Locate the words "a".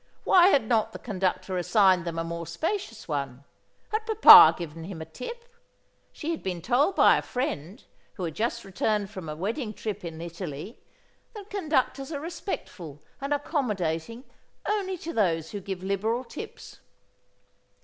2.17-2.23, 4.99-5.05, 7.17-7.21, 9.29-9.35